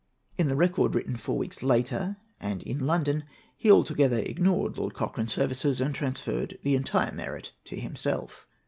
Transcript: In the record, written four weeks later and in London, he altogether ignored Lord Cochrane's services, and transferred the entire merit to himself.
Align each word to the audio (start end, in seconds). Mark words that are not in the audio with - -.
In 0.35 0.47
the 0.47 0.55
record, 0.55 0.95
written 0.95 1.15
four 1.15 1.37
weeks 1.37 1.61
later 1.61 2.17
and 2.39 2.63
in 2.63 2.87
London, 2.87 3.23
he 3.55 3.71
altogether 3.71 4.17
ignored 4.17 4.75
Lord 4.75 4.95
Cochrane's 4.95 5.31
services, 5.31 5.79
and 5.79 5.93
transferred 5.93 6.57
the 6.63 6.73
entire 6.75 7.11
merit 7.11 7.51
to 7.65 7.75
himself. 7.75 8.47